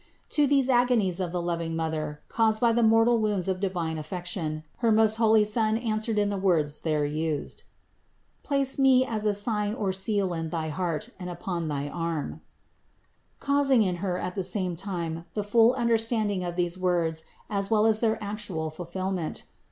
To 0.29 0.47
these 0.47 0.67
agonies 0.67 1.19
of 1.19 1.31
the 1.31 1.43
loving 1.43 1.75
Mother, 1.75 2.21
caused 2.27 2.59
by 2.59 2.71
the 2.71 2.81
mortal 2.81 3.19
wounds 3.19 3.47
of 3.47 3.59
divine 3.59 3.99
affection, 3.99 4.63
her 4.77 4.91
most 4.91 5.17
holy 5.17 5.45
Son 5.45 5.77
answered 5.77 6.17
in 6.17 6.29
the 6.29 6.39
words 6.39 6.79
there 6.79 7.05
used: 7.05 7.61
"Place 8.41 8.79
Me 8.79 9.05
as 9.05 9.27
a 9.27 9.35
sign 9.35 9.75
or 9.75 9.91
seal 9.93 10.33
in 10.33 10.49
thy 10.49 10.69
heart 10.69 11.11
and 11.19 11.29
upon 11.29 11.67
thy 11.67 11.87
arm," 11.87 12.41
causing 13.39 13.83
in 13.83 13.97
Her 13.97 14.17
at 14.17 14.33
the 14.33 14.41
same 14.41 14.75
time 14.75 15.25
the 15.35 15.43
full 15.43 15.75
under 15.77 15.99
standing 15.99 16.43
of 16.43 16.55
these 16.55 16.79
words 16.79 17.23
as 17.47 17.69
well 17.69 17.85
as 17.85 17.99
their 17.99 18.17
actual 18.23 18.71
fulfill 18.71 19.11
ment. 19.11 19.43